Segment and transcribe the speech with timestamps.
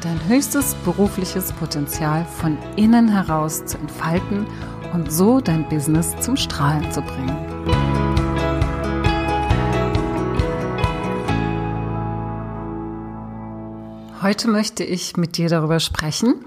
[0.00, 4.46] dein höchstes berufliches Potenzial von innen heraus zu entfalten
[4.92, 7.36] und so dein Business zum Strahlen zu bringen.
[14.22, 16.44] Heute möchte ich mit dir darüber sprechen,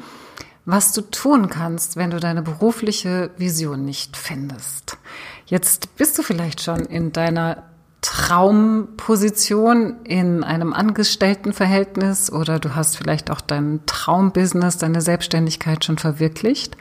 [0.65, 4.97] was du tun kannst, wenn du deine berufliche Vision nicht findest.
[5.45, 7.63] Jetzt bist du vielleicht schon in deiner
[8.03, 16.75] Traumposition in einem Angestelltenverhältnis oder du hast vielleicht auch dein Traumbusiness, deine Selbstständigkeit schon verwirklicht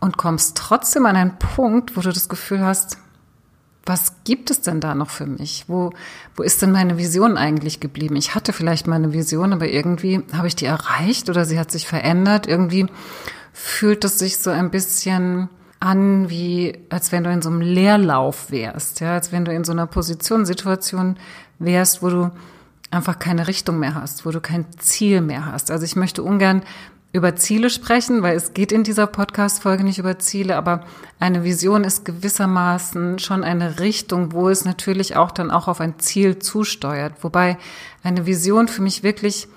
[0.00, 2.98] und kommst trotzdem an einen Punkt, wo du das Gefühl hast,
[3.86, 5.64] was gibt es denn da noch für mich?
[5.66, 5.92] Wo,
[6.36, 8.16] wo ist denn meine Vision eigentlich geblieben?
[8.16, 11.86] Ich hatte vielleicht meine Vision, aber irgendwie habe ich die erreicht oder sie hat sich
[11.86, 12.46] verändert.
[12.46, 12.86] Irgendwie
[13.54, 15.48] fühlt es sich so ein bisschen
[15.80, 19.64] an, wie als wenn du in so einem Leerlauf wärst, ja, als wenn du in
[19.64, 21.16] so einer Position, Situation
[21.58, 22.30] wärst, wo du
[22.90, 25.70] einfach keine Richtung mehr hast, wo du kein Ziel mehr hast.
[25.70, 26.62] Also ich möchte ungern
[27.12, 30.84] über Ziele sprechen, weil es geht in dieser Podcast-Folge nicht über Ziele, aber
[31.18, 35.98] eine Vision ist gewissermaßen schon eine Richtung, wo es natürlich auch dann auch auf ein
[35.98, 37.14] Ziel zusteuert.
[37.22, 37.58] Wobei
[38.04, 39.48] eine Vision für mich wirklich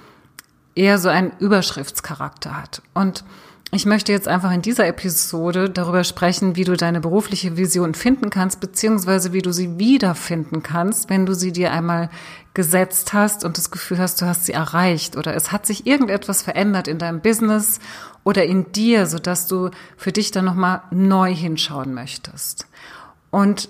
[0.74, 2.82] eher so einen Überschriftscharakter hat.
[2.96, 3.24] Und
[3.72, 8.30] ich möchte jetzt einfach in dieser Episode darüber sprechen, wie du deine berufliche Vision finden
[8.30, 12.10] kannst, beziehungsweise wie du sie wiederfinden kannst, wenn du sie dir einmal
[12.54, 16.44] gesetzt hast und das Gefühl hast, du hast sie erreicht oder es hat sich irgendetwas
[16.44, 17.80] verändert in deinem Business
[18.24, 22.68] oder in dir, sodass du für dich dann nochmal neu hinschauen möchtest.
[23.32, 23.70] Und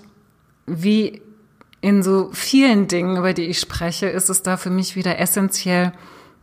[0.66, 1.22] wie
[1.80, 5.92] in so vielen Dingen, über die ich spreche, ist es da für mich wieder essentiell,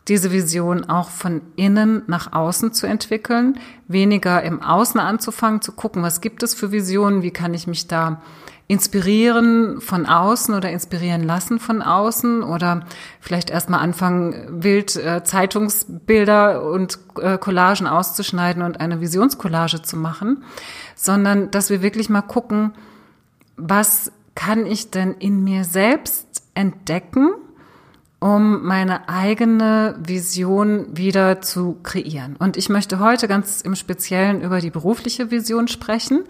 [0.08, 6.02] diese Vision auch von innen nach außen zu entwickeln, weniger im Außen anzufangen, zu gucken,
[6.02, 8.22] was gibt es für Visionen, wie kann ich mich da
[8.72, 12.86] inspirieren von außen oder inspirieren lassen von außen oder
[13.20, 20.46] vielleicht erstmal anfangen, wild äh, Zeitungsbilder und äh, Collagen auszuschneiden und eine Visionscollage zu machen,
[20.96, 22.72] sondern dass wir wirklich mal gucken,
[23.58, 27.32] was kann ich denn in mir selbst entdecken,
[28.22, 32.36] um meine eigene Vision wieder zu kreieren.
[32.38, 36.24] Und ich möchte heute ganz im Speziellen über die berufliche Vision sprechen.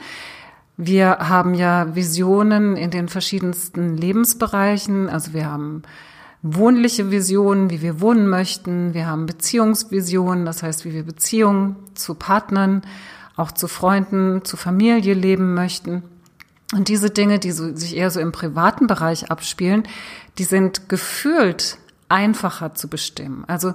[0.77, 5.09] Wir haben ja Visionen in den verschiedensten Lebensbereichen.
[5.09, 5.83] Also wir haben
[6.41, 8.93] wohnliche Visionen, wie wir wohnen möchten.
[8.93, 12.83] Wir haben Beziehungsvisionen, das heißt, wie wir Beziehungen zu Partnern,
[13.35, 16.03] auch zu Freunden, zu Familie leben möchten.
[16.73, 19.83] Und diese Dinge, die so, sich eher so im privaten Bereich abspielen,
[20.37, 21.77] die sind gefühlt
[22.07, 23.43] einfacher zu bestimmen.
[23.47, 23.73] Also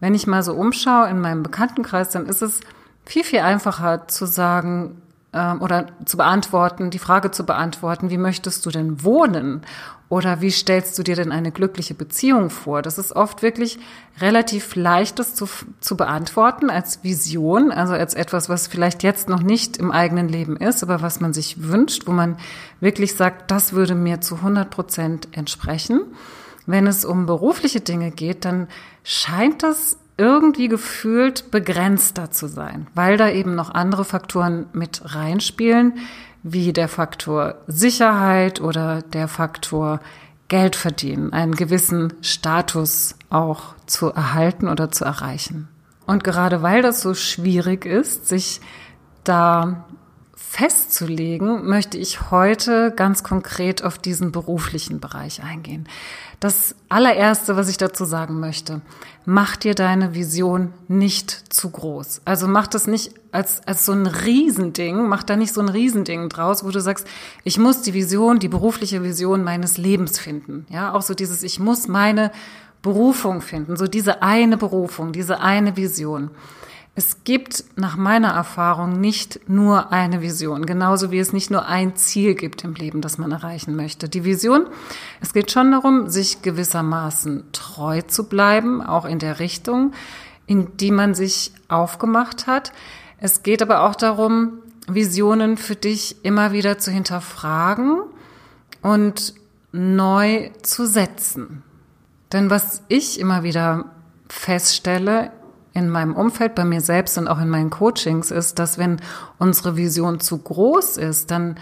[0.00, 2.60] wenn ich mal so umschaue in meinem Bekanntenkreis, dann ist es
[3.06, 5.00] viel, viel einfacher zu sagen
[5.34, 9.62] ähm, oder zu beantworten, die Frage zu beantworten, wie möchtest du denn wohnen?
[10.08, 12.82] Oder wie stellst du dir denn eine glückliche Beziehung vor?
[12.82, 13.80] Das ist oft wirklich
[14.20, 15.48] relativ leichtes zu,
[15.80, 20.56] zu beantworten als Vision, also als etwas, was vielleicht jetzt noch nicht im eigenen Leben
[20.56, 22.36] ist, aber was man sich wünscht, wo man
[22.80, 26.02] wirklich sagt, das würde mir zu 100 Prozent entsprechen.
[26.66, 28.68] Wenn es um berufliche Dinge geht, dann
[29.02, 35.94] scheint das irgendwie gefühlt begrenzter zu sein, weil da eben noch andere Faktoren mit reinspielen,
[36.42, 40.00] wie der Faktor Sicherheit oder der Faktor
[40.48, 45.68] Geld verdienen, einen gewissen Status auch zu erhalten oder zu erreichen.
[46.06, 48.60] Und gerade weil das so schwierig ist, sich
[49.24, 49.84] da
[50.54, 55.88] festzulegen, möchte ich heute ganz konkret auf diesen beruflichen Bereich eingehen.
[56.38, 58.80] Das allererste, was ich dazu sagen möchte,
[59.24, 62.20] mach dir deine Vision nicht zu groß.
[62.24, 66.28] Also mach das nicht als, als so ein Riesending, mach da nicht so ein Riesending
[66.28, 67.04] draus, wo du sagst,
[67.42, 70.66] ich muss die Vision, die berufliche Vision meines Lebens finden.
[70.70, 72.30] Ja, auch so dieses, ich muss meine
[72.80, 76.30] Berufung finden, so diese eine Berufung, diese eine Vision.
[76.96, 81.96] Es gibt nach meiner Erfahrung nicht nur eine Vision, genauso wie es nicht nur ein
[81.96, 84.08] Ziel gibt im Leben, das man erreichen möchte.
[84.08, 84.68] Die Vision,
[85.20, 89.92] es geht schon darum, sich gewissermaßen treu zu bleiben, auch in der Richtung,
[90.46, 92.72] in die man sich aufgemacht hat.
[93.18, 98.02] Es geht aber auch darum, Visionen für dich immer wieder zu hinterfragen
[98.82, 99.34] und
[99.72, 101.64] neu zu setzen.
[102.32, 103.86] Denn was ich immer wieder
[104.28, 105.32] feststelle,
[105.74, 109.00] in meinem Umfeld, bei mir selbst und auch in meinen Coachings ist, dass wenn
[109.38, 111.56] unsere Vision zu groß ist, dann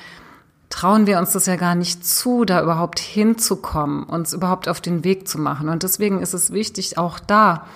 [0.69, 5.05] trauen wir uns das ja gar nicht zu, da überhaupt hinzukommen, uns überhaupt auf den
[5.05, 5.69] Weg zu machen.
[5.69, 7.67] Und deswegen ist es wichtig, auch da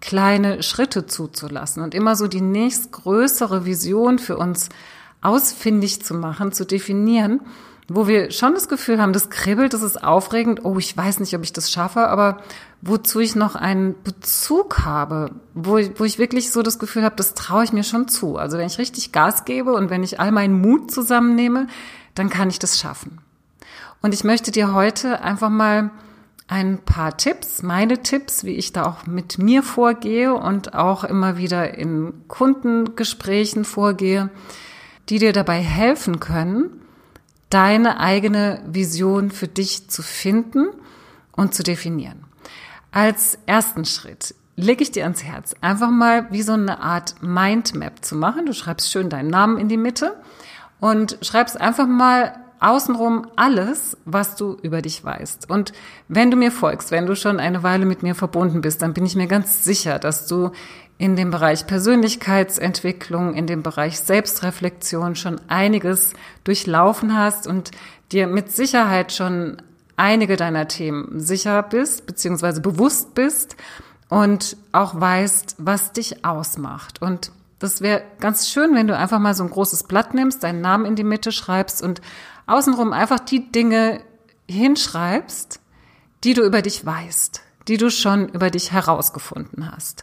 [0.00, 4.68] kleine Schritte zuzulassen und immer so die nächstgrößere Vision für uns
[5.22, 7.40] ausfindig zu machen, zu definieren,
[7.88, 11.34] wo wir schon das Gefühl haben, das kribbelt, das ist aufregend, oh, ich weiß nicht,
[11.34, 12.38] ob ich das schaffe, aber
[12.80, 17.16] wozu ich noch einen Bezug habe, wo ich, wo ich wirklich so das Gefühl habe,
[17.16, 18.36] das traue ich mir schon zu.
[18.36, 21.66] Also wenn ich richtig Gas gebe und wenn ich all meinen Mut zusammennehme,
[22.14, 23.18] dann kann ich das schaffen.
[24.00, 25.90] Und ich möchte dir heute einfach mal
[26.46, 31.38] ein paar Tipps, meine Tipps, wie ich da auch mit mir vorgehe und auch immer
[31.38, 34.30] wieder in Kundengesprächen vorgehe,
[35.08, 36.83] die dir dabei helfen können,
[37.54, 40.66] deine eigene Vision für dich zu finden
[41.30, 42.24] und zu definieren.
[42.90, 48.04] Als ersten Schritt lege ich dir ans Herz, einfach mal wie so eine Art Mindmap
[48.04, 48.46] zu machen.
[48.46, 50.16] Du schreibst schön deinen Namen in die Mitte
[50.80, 55.50] und schreibst einfach mal außenrum alles, was du über dich weißt.
[55.50, 55.72] Und
[56.08, 59.04] wenn du mir folgst, wenn du schon eine Weile mit mir verbunden bist, dann bin
[59.04, 60.50] ich mir ganz sicher, dass du
[60.96, 66.14] in dem Bereich Persönlichkeitsentwicklung, in dem Bereich Selbstreflexion schon einiges
[66.44, 67.72] durchlaufen hast und
[68.12, 69.60] dir mit Sicherheit schon
[69.96, 73.56] einige deiner Themen sicher bist, beziehungsweise bewusst bist
[74.08, 77.02] und auch weißt, was dich ausmacht.
[77.02, 80.60] Und das wäre ganz schön, wenn du einfach mal so ein großes Blatt nimmst, deinen
[80.60, 82.00] Namen in die Mitte schreibst und
[82.46, 84.00] außenrum einfach die Dinge
[84.48, 85.60] hinschreibst,
[86.24, 90.02] die du über dich weißt, die du schon über dich herausgefunden hast.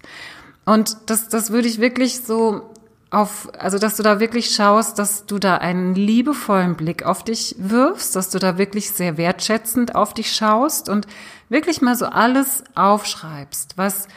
[0.65, 2.69] Und das, das würde ich wirklich so
[3.09, 7.55] auf, also dass du da wirklich schaust, dass du da einen liebevollen Blick auf dich
[7.59, 11.07] wirfst, dass du da wirklich sehr wertschätzend auf dich schaust und
[11.49, 14.07] wirklich mal so alles aufschreibst, was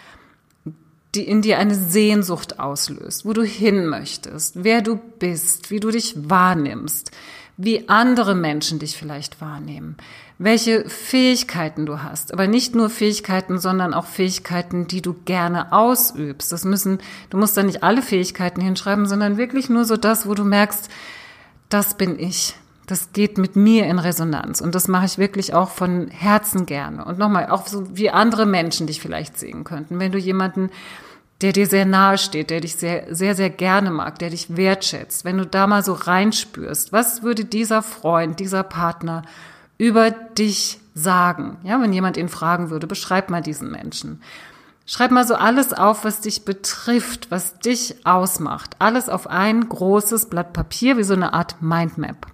[1.15, 5.91] die in dir eine Sehnsucht auslöst, wo du hin möchtest, wer du bist, wie du
[5.91, 7.11] dich wahrnimmst,
[7.57, 9.97] wie andere Menschen dich vielleicht wahrnehmen,
[10.39, 12.33] welche Fähigkeiten du hast.
[12.33, 16.51] Aber nicht nur Fähigkeiten, sondern auch Fähigkeiten, die du gerne ausübst.
[16.51, 16.99] Das müssen,
[17.31, 20.91] du musst da nicht alle Fähigkeiten hinschreiben, sondern wirklich nur so das, wo du merkst,
[21.69, 22.55] das bin ich.
[22.87, 24.61] Das geht mit mir in Resonanz.
[24.61, 27.05] Und das mache ich wirklich auch von Herzen gerne.
[27.05, 29.99] Und nochmal, auch so wie andere Menschen dich vielleicht sehen könnten.
[29.99, 30.71] Wenn du jemanden
[31.41, 35.25] der dir sehr nahe steht, der dich sehr, sehr, sehr gerne mag, der dich wertschätzt,
[35.25, 39.23] wenn du da mal so reinspürst, was würde dieser Freund, dieser Partner
[39.77, 41.59] über dich sagen?
[41.65, 44.23] Ja, wenn jemand ihn fragen würde, beschreib mal diesen Menschen.
[44.87, 48.77] Schreib mal so alles auf, was dich betrifft, was dich ausmacht.
[48.79, 52.27] Alles auf ein großes Blatt Papier, wie so eine Art Mindmap.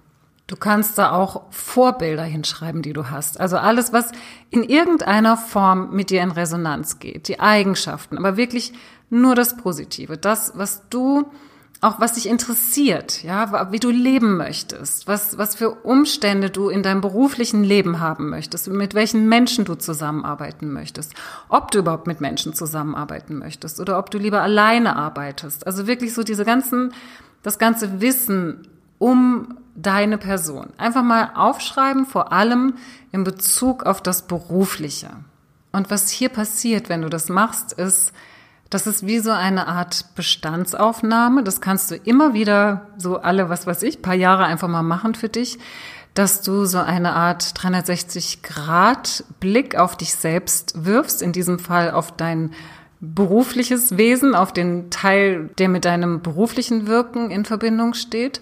[0.50, 3.38] Du kannst da auch Vorbilder hinschreiben, die du hast.
[3.38, 4.10] Also alles, was
[4.50, 7.28] in irgendeiner Form mit dir in Resonanz geht.
[7.28, 8.72] Die Eigenschaften, aber wirklich
[9.10, 10.18] nur das Positive.
[10.18, 11.30] Das, was du,
[11.80, 16.82] auch was dich interessiert, ja, wie du leben möchtest, was, was für Umstände du in
[16.82, 21.14] deinem beruflichen Leben haben möchtest, mit welchen Menschen du zusammenarbeiten möchtest,
[21.48, 25.64] ob du überhaupt mit Menschen zusammenarbeiten möchtest oder ob du lieber alleine arbeitest.
[25.68, 26.92] Also wirklich so diese ganzen,
[27.44, 28.66] das ganze Wissen
[29.00, 30.68] um deine Person.
[30.76, 32.74] Einfach mal aufschreiben, vor allem
[33.10, 35.08] in Bezug auf das Berufliche.
[35.72, 38.12] Und was hier passiert, wenn du das machst, ist,
[38.68, 41.42] das ist wie so eine Art Bestandsaufnahme.
[41.42, 45.14] Das kannst du immer wieder so alle, was weiß ich, paar Jahre einfach mal machen
[45.14, 45.58] für dich,
[46.14, 51.90] dass du so eine Art 360 Grad Blick auf dich selbst wirfst, in diesem Fall
[51.90, 52.52] auf dein
[53.00, 58.40] berufliches Wesen, auf den Teil, der mit deinem beruflichen Wirken in Verbindung steht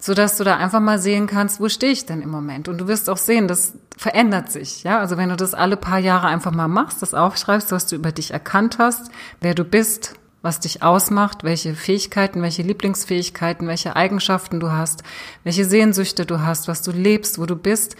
[0.00, 2.68] so dass du da einfach mal sehen kannst, wo stehe ich denn im Moment?
[2.68, 4.98] Und du wirst auch sehen, das verändert sich, ja?
[4.98, 8.10] Also wenn du das alle paar Jahre einfach mal machst, das aufschreibst, was du über
[8.10, 14.58] dich erkannt hast, wer du bist, was dich ausmacht, welche Fähigkeiten, welche Lieblingsfähigkeiten, welche Eigenschaften
[14.58, 15.02] du hast,
[15.44, 17.96] welche Sehnsüchte du hast, was du lebst, wo du bist,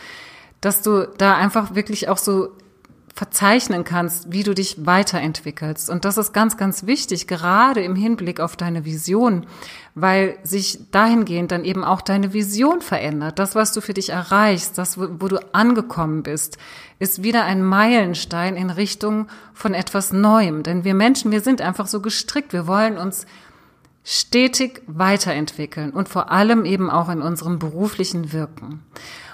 [0.63, 2.51] dass du da einfach wirklich auch so
[3.15, 5.91] verzeichnen kannst, wie du dich weiterentwickelst.
[5.91, 9.47] Und das ist ganz, ganz wichtig, gerade im Hinblick auf deine Vision,
[9.95, 13.39] weil sich dahingehend dann eben auch deine Vision verändert.
[13.39, 16.57] Das, was du für dich erreichst, das, wo du angekommen bist,
[16.99, 20.63] ist wieder ein Meilenstein in Richtung von etwas Neuem.
[20.63, 22.53] Denn wir Menschen, wir sind einfach so gestrickt.
[22.53, 23.27] Wir wollen uns
[24.05, 28.83] stetig weiterentwickeln und vor allem eben auch in unserem beruflichen Wirken.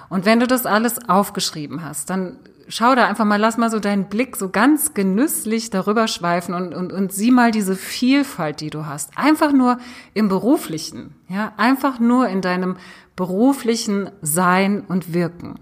[0.08, 3.78] Und wenn du das alles aufgeschrieben hast, dann schau da einfach mal, lass mal so
[3.78, 8.70] deinen Blick so ganz genüsslich darüber schweifen und, und, und sieh mal diese Vielfalt, die
[8.70, 9.16] du hast.
[9.16, 9.78] Einfach nur
[10.14, 12.76] im beruflichen, ja, einfach nur in deinem
[13.14, 15.58] beruflichen Sein und Wirken.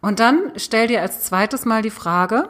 [0.00, 2.48] Und dann stell dir als zweites mal die Frage,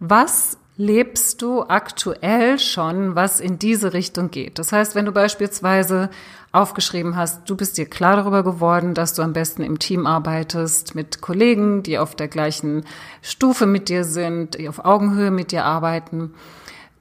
[0.00, 4.58] was lebst du aktuell schon, was in diese Richtung geht.
[4.58, 6.08] Das heißt, wenn du beispielsweise
[6.52, 10.94] aufgeschrieben hast, du bist dir klar darüber geworden, dass du am besten im Team arbeitest
[10.94, 12.84] mit Kollegen, die auf der gleichen
[13.22, 16.34] Stufe mit dir sind, die auf Augenhöhe mit dir arbeiten,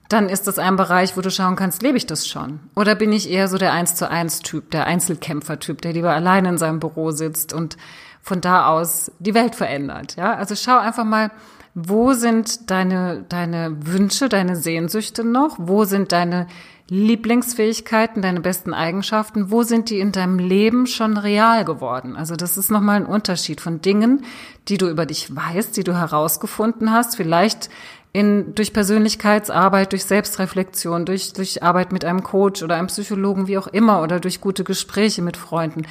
[0.08, 2.60] dann ist das ein Bereich, wo du schauen kannst, lebe ich das schon?
[2.76, 6.46] Oder bin ich eher so der Eins zu eins Typ, der Einzelkämpfer-Typ, der lieber allein
[6.46, 7.78] in seinem Büro sitzt und
[8.22, 10.16] von da aus die Welt verändert?
[10.16, 11.32] Ja, also schau einfach mal,
[11.76, 15.56] wo sind deine, deine Wünsche, deine Sehnsüchte noch?
[15.60, 16.48] Wo sind deine
[16.90, 19.52] Lieblingsfähigkeiten, deine besten Eigenschaften?
[19.52, 22.16] Wo sind die in deinem Leben schon real geworden?
[22.16, 24.26] Also das ist nochmal ein Unterschied von Dingen,
[24.68, 27.16] die du über dich weißt, die du herausgefunden hast.
[27.16, 27.70] Vielleicht
[28.12, 33.60] in, durch Persönlichkeitsarbeit, durch Selbstreflexion, durch, durch Arbeit mit einem Coach oder einem Psychologen, wie
[33.60, 35.84] auch immer, oder durch gute Gespräche mit Freunden.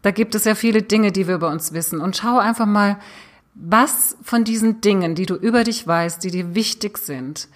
[0.00, 2.00] Da gibt es ja viele Dinge, die wir über uns wissen.
[2.00, 2.96] Und schau einfach mal,
[3.60, 7.48] was von diesen Dingen, die du über dich weißt, die dir wichtig sind,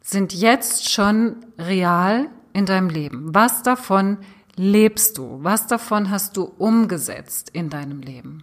[0.00, 3.34] sind jetzt schon real in deinem Leben?
[3.34, 4.18] Was davon
[4.56, 5.38] lebst du?
[5.42, 8.42] Was davon hast du umgesetzt in deinem Leben?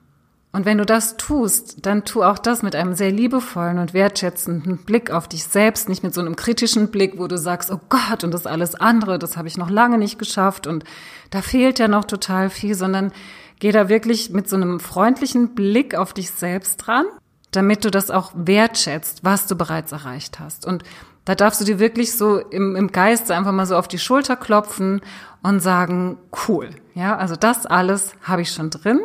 [0.54, 4.80] Und wenn du das tust, dann tu auch das mit einem sehr liebevollen und wertschätzenden
[4.80, 8.26] Blick auf dich selbst, nicht mit so einem kritischen Blick, wo du sagst, oh Gott,
[8.26, 10.84] und das alles andere, das habe ich noch lange nicht geschafft und
[11.30, 13.14] da fehlt ja noch total viel, sondern
[13.62, 17.06] geh da wirklich mit so einem freundlichen Blick auf dich selbst dran,
[17.52, 20.66] damit du das auch wertschätzt, was du bereits erreicht hast.
[20.66, 20.84] Und
[21.26, 24.36] da darfst du dir wirklich so im, im Geist einfach mal so auf die Schulter
[24.36, 25.02] klopfen
[25.44, 29.00] und sagen, cool, ja, also das alles habe ich schon drin.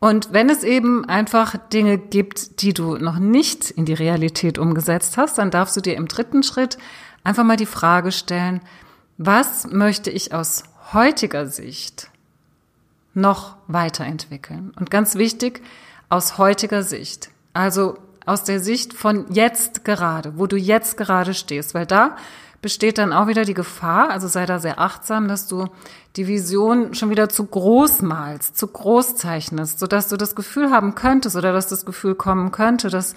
[0.00, 5.18] Und wenn es eben einfach Dinge gibt, die du noch nicht in die Realität umgesetzt
[5.18, 6.78] hast, dann darfst du dir im dritten Schritt
[7.22, 8.62] einfach mal die Frage stellen,
[9.18, 12.10] was möchte ich aus heutiger Sicht
[13.14, 14.72] noch weiterentwickeln?
[14.78, 15.62] Und ganz wichtig,
[16.08, 17.30] aus heutiger Sicht.
[17.52, 22.16] Also aus der Sicht von jetzt gerade, wo du jetzt gerade stehst, weil da
[22.62, 25.66] besteht dann auch wieder die Gefahr, also sei da sehr achtsam, dass du
[26.16, 30.94] die Vision schon wieder zu groß malst, zu groß zeichnest, sodass du das Gefühl haben
[30.94, 33.14] könntest oder dass das Gefühl kommen könnte, dass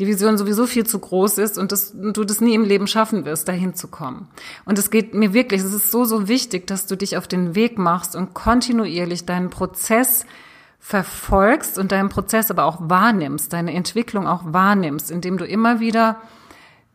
[0.00, 3.26] die Vision sowieso viel zu groß ist und dass du das nie im Leben schaffen
[3.26, 4.28] wirst, dahin zu kommen.
[4.64, 7.54] Und es geht mir wirklich, es ist so, so wichtig, dass du dich auf den
[7.54, 10.24] Weg machst und kontinuierlich deinen Prozess
[10.78, 16.22] verfolgst und deinen Prozess aber auch wahrnimmst, deine Entwicklung auch wahrnimmst, indem du immer wieder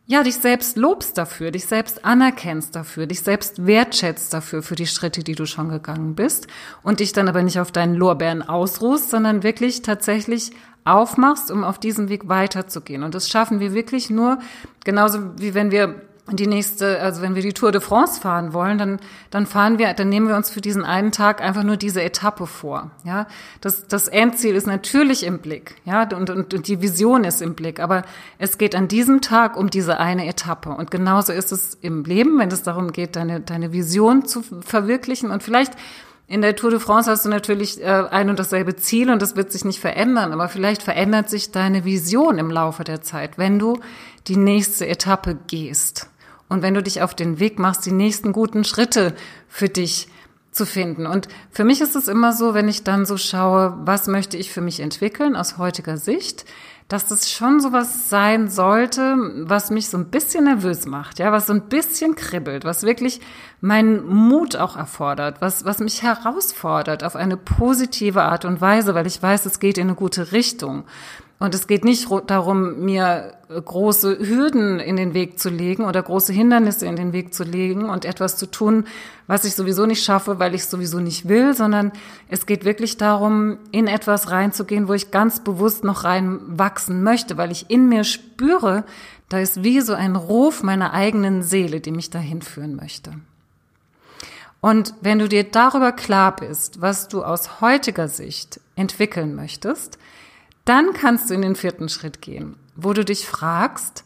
[0.08, 4.86] ja, dich selbst lobst dafür, dich selbst anerkennst dafür, dich selbst wertschätzt dafür, für die
[4.86, 6.48] Schritte, die du schon gegangen bist
[6.82, 10.52] und dich dann aber nicht auf deinen Lorbeeren ausruhst, sondern wirklich tatsächlich
[10.86, 13.02] aufmachst, um auf diesem Weg weiterzugehen.
[13.02, 14.38] Und das schaffen wir wirklich nur,
[14.84, 15.96] genauso wie wenn wir
[16.32, 18.98] die nächste, also wenn wir die Tour de France fahren wollen, dann,
[19.30, 22.48] dann fahren wir, dann nehmen wir uns für diesen einen Tag einfach nur diese Etappe
[22.48, 22.90] vor.
[23.04, 23.26] Ja,
[23.60, 27.54] das, das Endziel ist natürlich im Blick, ja, und, und, und die Vision ist im
[27.54, 27.78] Blick.
[27.78, 28.02] Aber
[28.38, 30.70] es geht an diesem Tag um diese eine Etappe.
[30.70, 35.30] Und genauso ist es im Leben, wenn es darum geht, deine, deine Vision zu verwirklichen.
[35.30, 35.74] Und vielleicht
[36.28, 39.36] in der Tour de France hast du natürlich äh, ein und dasselbe Ziel und das
[39.36, 43.58] wird sich nicht verändern, aber vielleicht verändert sich deine Vision im Laufe der Zeit, wenn
[43.58, 43.78] du
[44.26, 46.10] die nächste Etappe gehst.
[46.48, 49.14] Und wenn du dich auf den Weg machst, die nächsten guten Schritte
[49.48, 50.08] für dich
[50.50, 51.06] zu finden.
[51.06, 54.50] Und für mich ist es immer so, wenn ich dann so schaue, was möchte ich
[54.50, 56.44] für mich entwickeln aus heutiger Sicht,
[56.88, 61.46] dass das schon sowas sein sollte, was mich so ein bisschen nervös macht, ja, was
[61.46, 63.20] so ein bisschen kribbelt, was wirklich
[63.60, 69.06] meinen Mut auch erfordert, was, was mich herausfordert auf eine positive Art und Weise, weil
[69.06, 70.84] ich weiß, es geht in eine gute Richtung.
[71.38, 76.32] Und es geht nicht darum, mir große Hürden in den Weg zu legen oder große
[76.32, 78.86] Hindernisse in den Weg zu legen und etwas zu tun,
[79.26, 81.92] was ich sowieso nicht schaffe, weil ich es sowieso nicht will, sondern
[82.28, 87.52] es geht wirklich darum, in etwas reinzugehen, wo ich ganz bewusst noch reinwachsen möchte, weil
[87.52, 88.84] ich in mir spüre,
[89.28, 93.12] da ist wie so ein Ruf meiner eigenen Seele, die mich dahin führen möchte.
[94.62, 99.98] Und wenn du dir darüber klar bist, was du aus heutiger Sicht entwickeln möchtest,
[100.66, 104.04] dann kannst du in den vierten Schritt gehen, wo du dich fragst,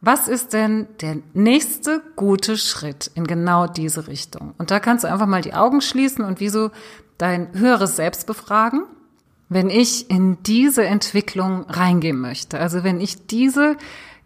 [0.00, 4.54] was ist denn der nächste gute Schritt in genau diese Richtung?
[4.58, 6.70] Und da kannst du einfach mal die Augen schließen und wie so
[7.16, 8.82] dein höheres Selbst befragen.
[9.48, 13.76] Wenn ich in diese Entwicklung reingehen möchte, also wenn ich diese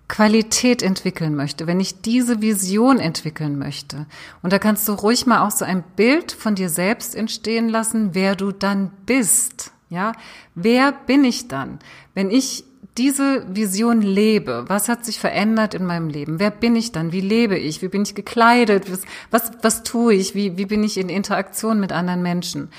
[0.09, 4.07] Qualität entwickeln möchte, wenn ich diese Vision entwickeln möchte.
[4.43, 8.15] Und da kannst du ruhig mal auch so ein Bild von dir selbst entstehen lassen,
[8.15, 9.71] wer du dann bist.
[9.91, 10.13] Ja,
[10.55, 11.79] wer bin ich dann,
[12.15, 12.65] wenn ich
[12.99, 14.65] diese Vision lebe?
[14.67, 16.41] Was hat sich verändert in meinem Leben?
[16.41, 17.13] Wer bin ich dann?
[17.13, 17.81] Wie lebe ich?
[17.81, 18.91] Wie bin ich gekleidet?
[18.91, 20.35] Was, was, was tue ich?
[20.35, 22.71] Wie, wie bin ich in Interaktion mit anderen Menschen?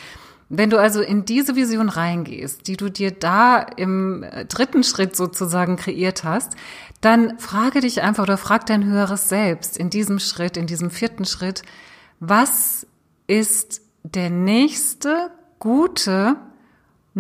[0.50, 5.16] Wenn du also in diese Vision reingehst, die du dir da im äh, dritten Schritt
[5.16, 6.54] sozusagen kreiert hast,
[7.02, 11.26] dann frage dich einfach oder frag dein höheres Selbst in diesem Schritt, in diesem vierten
[11.26, 11.62] Schritt,
[12.20, 12.88] was
[13.28, 16.36] ist der nächste gute,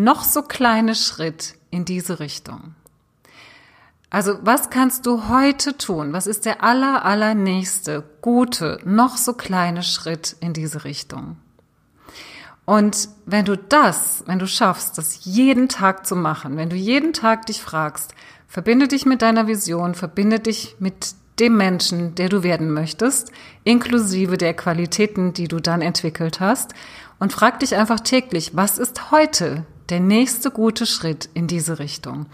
[0.03, 2.75] noch so kleine Schritt in diese Richtung?
[4.10, 6.13] Also was kannst du heute tun?
[6.13, 11.38] Was ist der aller, allernächste, gute, noch so kleine Schritt in diese Richtung?
[12.65, 17.13] Und wenn du das, wenn du schaffst, das jeden Tag zu machen, wenn du jeden
[17.13, 18.13] Tag dich fragst,
[18.48, 23.32] verbinde dich mit deiner Vision, verbinde dich mit dem Menschen, der du werden möchtest,
[23.63, 26.74] inklusive der Qualitäten, die du dann entwickelt hast,
[27.20, 32.27] und frag dich einfach täglich, was ist heute der nächste gute Schritt in diese Richtung.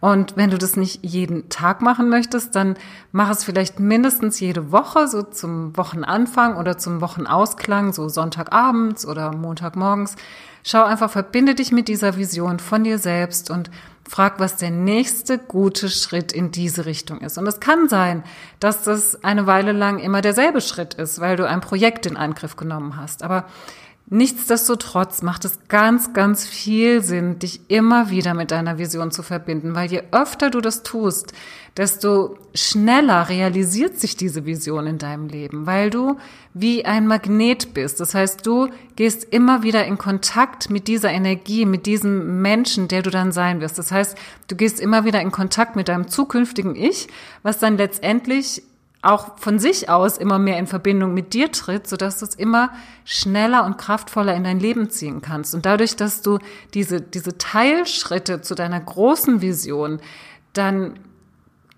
[0.00, 2.76] Und wenn du das nicht jeden Tag machen möchtest, dann
[3.12, 9.32] mach es vielleicht mindestens jede Woche, so zum Wochenanfang oder zum Wochenausklang, so Sonntagabends oder
[9.32, 10.16] Montagmorgens.
[10.64, 13.70] Schau einfach, verbinde dich mit dieser Vision von dir selbst und
[14.08, 17.38] frag, was der nächste gute Schritt in diese Richtung ist.
[17.38, 18.24] Und es kann sein,
[18.58, 22.56] dass das eine Weile lang immer derselbe Schritt ist, weil du ein Projekt in Angriff
[22.56, 23.22] genommen hast.
[23.22, 23.44] Aber
[24.10, 29.74] Nichtsdestotrotz macht es ganz, ganz viel Sinn, dich immer wieder mit deiner Vision zu verbinden,
[29.74, 31.34] weil je öfter du das tust,
[31.76, 36.16] desto schneller realisiert sich diese Vision in deinem Leben, weil du
[36.54, 38.00] wie ein Magnet bist.
[38.00, 43.02] Das heißt, du gehst immer wieder in Kontakt mit dieser Energie, mit diesem Menschen, der
[43.02, 43.78] du dann sein wirst.
[43.78, 44.16] Das heißt,
[44.48, 47.08] du gehst immer wieder in Kontakt mit deinem zukünftigen Ich,
[47.42, 48.62] was dann letztendlich
[49.08, 52.70] auch von sich aus immer mehr in Verbindung mit dir tritt, sodass du es immer
[53.04, 55.54] schneller und kraftvoller in dein Leben ziehen kannst.
[55.54, 56.38] Und dadurch, dass du
[56.74, 60.00] diese, diese Teilschritte zu deiner großen Vision
[60.52, 60.98] dann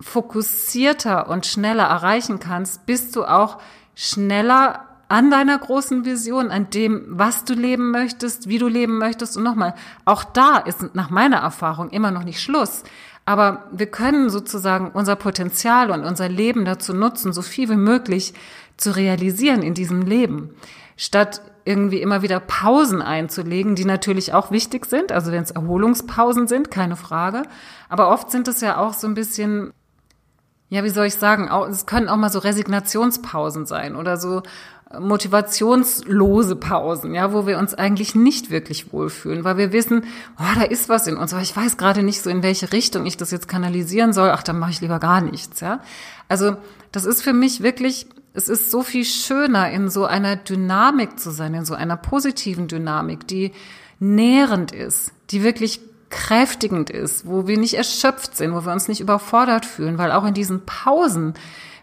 [0.01, 3.59] fokussierter und schneller erreichen kannst, bist du auch
[3.95, 9.37] schneller an deiner großen Vision, an dem, was du leben möchtest, wie du leben möchtest.
[9.37, 12.85] Und nochmal, auch da ist nach meiner Erfahrung immer noch nicht Schluss.
[13.31, 18.35] Aber wir können sozusagen unser Potenzial und unser Leben dazu nutzen, so viel wie möglich
[18.77, 20.51] zu realisieren in diesem Leben,
[20.97, 26.49] statt irgendwie immer wieder Pausen einzulegen, die natürlich auch wichtig sind, also wenn es Erholungspausen
[26.49, 27.45] sind, keine Frage.
[27.89, 29.73] Aber oft sind es ja auch so ein bisschen,
[30.69, 34.43] ja, wie soll ich sagen, es können auch mal so Resignationspausen sein oder so
[34.99, 40.05] motivationslose Pausen, ja, wo wir uns eigentlich nicht wirklich wohlfühlen, weil wir wissen,
[40.39, 43.07] oh, da ist was in uns, aber ich weiß gerade nicht so, in welche Richtung
[43.07, 44.31] ich das jetzt kanalisieren soll.
[44.31, 45.81] Ach, dann mache ich lieber gar nichts, ja.
[46.29, 46.57] Also
[46.91, 51.31] das ist für mich wirklich, es ist so viel schöner, in so einer Dynamik zu
[51.31, 53.53] sein, in so einer positiven Dynamik, die
[54.01, 59.01] nährend ist, die wirklich kräftigend ist, wo wir nicht erschöpft sind, wo wir uns nicht
[59.01, 61.35] überfordert fühlen, weil auch in diesen Pausen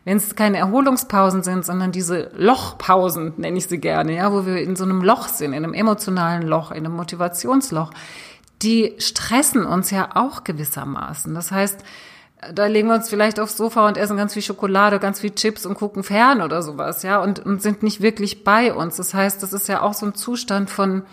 [0.07, 4.55] wenn es keine Erholungspausen sind, sondern diese Lochpausen, nenne ich sie gerne, ja, wo wir
[4.61, 7.91] in so einem Loch sind, in einem emotionalen Loch, in einem Motivationsloch,
[8.61, 11.33] die stressen uns ja auch gewissermaßen.
[11.33, 11.83] Das heißt,
[12.53, 15.65] da legen wir uns vielleicht aufs Sofa und essen ganz viel Schokolade, ganz viel Chips
[15.65, 18.95] und gucken fern oder sowas, ja, und, und sind nicht wirklich bei uns.
[18.95, 21.03] Das heißt, das ist ja auch so ein Zustand von,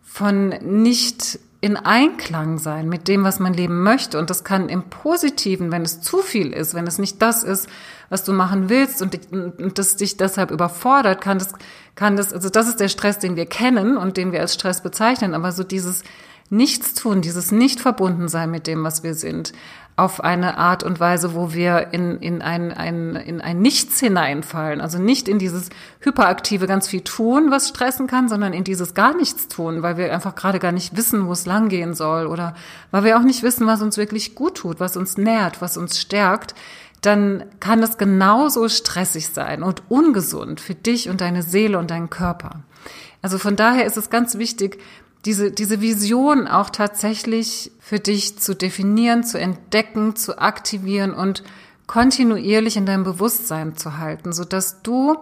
[0.00, 4.18] von nicht in Einklang sein mit dem, was man leben möchte.
[4.18, 7.68] Und das kann im Positiven, wenn es zu viel ist, wenn es nicht das ist,
[8.10, 11.52] was du machen willst und, und das dich deshalb überfordert, kann das,
[11.94, 14.82] kann das, also das ist der Stress, den wir kennen und den wir als Stress
[14.82, 15.34] bezeichnen.
[15.34, 16.02] Aber so dieses
[16.50, 19.52] Nichtstun, dieses Nicht-Verbunden-Sein mit dem, was wir sind,
[19.96, 24.80] auf eine Art und Weise, wo wir in, in, ein, ein, in ein Nichts hineinfallen.
[24.80, 25.68] Also nicht in dieses
[26.00, 30.12] hyperaktive ganz viel tun, was stressen kann, sondern in dieses gar nichts tun, weil wir
[30.12, 32.54] einfach gerade gar nicht wissen, wo es langgehen soll oder
[32.90, 36.00] weil wir auch nicht wissen, was uns wirklich gut tut, was uns nährt, was uns
[36.00, 36.54] stärkt
[37.02, 42.10] dann kann es genauso stressig sein und ungesund für dich und deine Seele und deinen
[42.10, 42.62] Körper.
[43.20, 44.80] Also von daher ist es ganz wichtig,
[45.24, 51.44] diese, diese Vision auch tatsächlich für dich zu definieren, zu entdecken, zu aktivieren und
[51.86, 55.16] kontinuierlich in deinem Bewusstsein zu halten, so dass du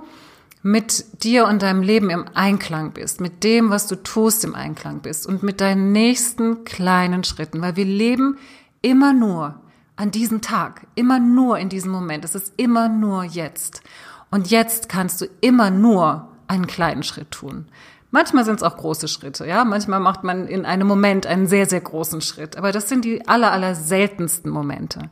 [0.62, 5.00] mit dir und deinem Leben im Einklang bist, mit dem, was du tust, im Einklang
[5.00, 8.38] bist und mit deinen nächsten kleinen Schritten, weil wir leben
[8.82, 9.60] immer nur
[9.96, 12.24] an diesem Tag, immer nur in diesem Moment.
[12.24, 13.82] Es ist immer nur jetzt.
[14.30, 17.66] Und jetzt kannst du immer nur einen kleinen Schritt tun.
[18.10, 19.64] Manchmal sind es auch große Schritte, ja.
[19.64, 22.56] Manchmal macht man in einem Moment einen sehr, sehr großen Schritt.
[22.56, 25.10] Aber das sind die aller, aller seltensten Momente.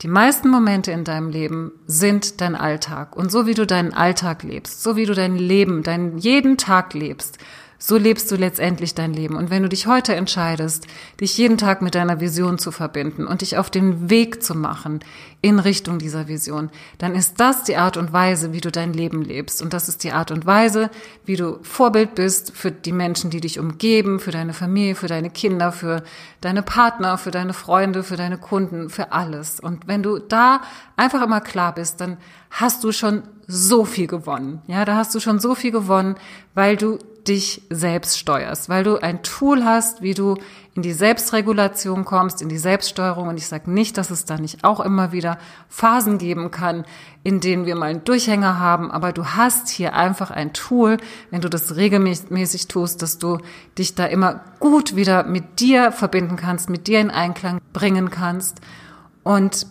[0.00, 3.16] Die meisten Momente in deinem Leben sind dein Alltag.
[3.16, 6.94] Und so wie du deinen Alltag lebst, so wie du dein Leben, deinen jeden Tag
[6.94, 7.38] lebst,
[7.84, 9.34] so lebst du letztendlich dein Leben.
[9.34, 10.86] Und wenn du dich heute entscheidest,
[11.20, 15.00] dich jeden Tag mit deiner Vision zu verbinden und dich auf den Weg zu machen
[15.40, 19.22] in Richtung dieser Vision, dann ist das die Art und Weise, wie du dein Leben
[19.22, 19.60] lebst.
[19.60, 20.90] Und das ist die Art und Weise,
[21.24, 25.30] wie du Vorbild bist für die Menschen, die dich umgeben, für deine Familie, für deine
[25.30, 26.04] Kinder, für
[26.40, 29.58] deine Partner, für deine Freunde, für deine Kunden, für alles.
[29.58, 30.60] Und wenn du da
[30.96, 32.16] einfach immer klar bist, dann
[32.52, 34.62] hast du schon so viel gewonnen.
[34.66, 36.16] Ja, da hast du schon so viel gewonnen,
[36.54, 40.36] weil du dich selbst steuerst, weil du ein Tool hast, wie du
[40.74, 43.28] in die Selbstregulation kommst, in die Selbststeuerung.
[43.28, 45.38] Und ich sage nicht, dass es da nicht auch immer wieder
[45.68, 46.84] Phasen geben kann,
[47.22, 50.96] in denen wir mal einen Durchhänger haben, aber du hast hier einfach ein Tool,
[51.30, 53.38] wenn du das regelmäßig tust, dass du
[53.78, 58.60] dich da immer gut wieder mit dir verbinden kannst, mit dir in Einklang bringen kannst
[59.22, 59.66] und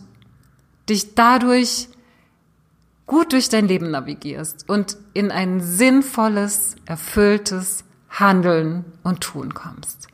[0.87, 1.89] dich dadurch
[3.05, 10.07] gut durch dein Leben navigierst und in ein sinnvolles, erfülltes Handeln und Tun kommst.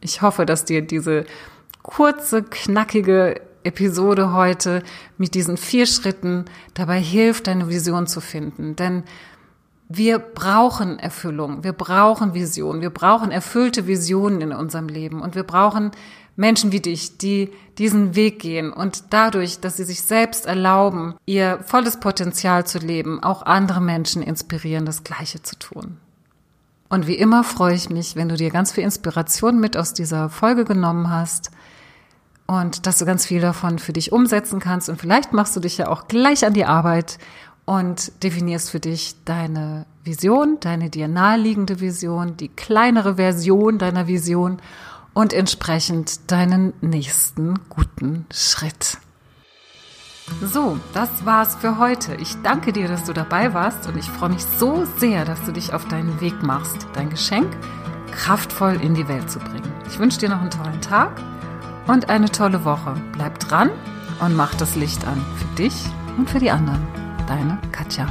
[0.00, 1.24] Ich hoffe, dass dir diese
[1.82, 4.82] kurze, knackige Episode heute
[5.16, 8.76] mit diesen vier Schritten dabei hilft, deine Vision zu finden.
[8.76, 9.02] Denn
[9.88, 15.44] wir brauchen Erfüllung, wir brauchen Vision, wir brauchen erfüllte Visionen in unserem Leben und wir
[15.44, 15.90] brauchen
[16.38, 21.58] Menschen wie dich, die diesen Weg gehen und dadurch, dass sie sich selbst erlauben, ihr
[21.66, 25.96] volles Potenzial zu leben, auch andere Menschen inspirieren, das Gleiche zu tun.
[26.88, 30.30] Und wie immer freue ich mich, wenn du dir ganz viel Inspiration mit aus dieser
[30.30, 31.50] Folge genommen hast
[32.46, 34.88] und dass du ganz viel davon für dich umsetzen kannst.
[34.88, 37.18] Und vielleicht machst du dich ja auch gleich an die Arbeit
[37.64, 44.62] und definierst für dich deine Vision, deine dir naheliegende Vision, die kleinere Version deiner Vision
[45.18, 48.98] und entsprechend deinen nächsten guten Schritt.
[50.40, 52.14] So, das war's für heute.
[52.14, 55.50] Ich danke dir, dass du dabei warst und ich freue mich so sehr, dass du
[55.50, 57.48] dich auf deinen Weg machst, dein Geschenk
[58.12, 59.72] kraftvoll in die Welt zu bringen.
[59.88, 61.20] Ich wünsche dir noch einen tollen Tag
[61.88, 62.94] und eine tolle Woche.
[63.10, 63.72] Bleib dran
[64.20, 65.74] und mach das Licht an für dich
[66.16, 66.86] und für die anderen.
[67.26, 68.06] Deine Katja.